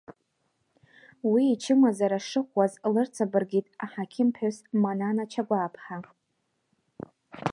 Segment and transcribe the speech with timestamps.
[1.31, 5.97] Уи ичымазара шыӷәӷәаз лырҵабыргит аҳақьым-ԥҳәыс Манана Чагәаа-пҳа.